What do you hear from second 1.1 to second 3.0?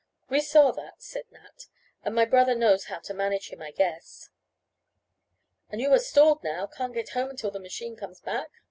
Nat, "and my brother knows how